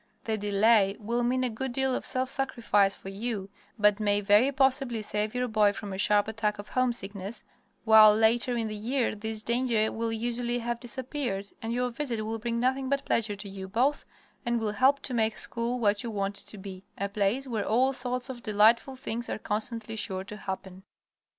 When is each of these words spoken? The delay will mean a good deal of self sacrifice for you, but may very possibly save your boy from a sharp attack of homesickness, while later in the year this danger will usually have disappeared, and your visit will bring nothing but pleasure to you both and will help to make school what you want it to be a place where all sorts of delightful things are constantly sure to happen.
The 0.23 0.35
delay 0.35 0.97
will 0.99 1.21
mean 1.21 1.43
a 1.43 1.49
good 1.51 1.73
deal 1.73 1.93
of 1.93 2.07
self 2.07 2.27
sacrifice 2.27 2.95
for 2.95 3.09
you, 3.09 3.51
but 3.77 3.99
may 3.99 4.19
very 4.19 4.51
possibly 4.51 5.03
save 5.03 5.35
your 5.35 5.47
boy 5.47 5.73
from 5.73 5.93
a 5.93 5.99
sharp 5.99 6.27
attack 6.27 6.57
of 6.57 6.69
homesickness, 6.69 7.43
while 7.83 8.11
later 8.15 8.55
in 8.57 8.67
the 8.67 8.73
year 8.75 9.13
this 9.13 9.43
danger 9.43 9.91
will 9.91 10.11
usually 10.11 10.57
have 10.57 10.79
disappeared, 10.79 11.51
and 11.61 11.71
your 11.71 11.91
visit 11.91 12.23
will 12.25 12.39
bring 12.39 12.59
nothing 12.59 12.89
but 12.89 13.05
pleasure 13.05 13.35
to 13.35 13.47
you 13.47 13.67
both 13.67 14.03
and 14.43 14.59
will 14.59 14.71
help 14.71 15.01
to 15.01 15.13
make 15.13 15.37
school 15.37 15.79
what 15.79 16.01
you 16.01 16.09
want 16.09 16.39
it 16.39 16.45
to 16.47 16.57
be 16.57 16.83
a 16.97 17.07
place 17.07 17.45
where 17.45 17.63
all 17.67 17.93
sorts 17.93 18.27
of 18.27 18.41
delightful 18.41 18.95
things 18.95 19.29
are 19.29 19.37
constantly 19.37 19.95
sure 19.95 20.23
to 20.23 20.35
happen. 20.35 20.81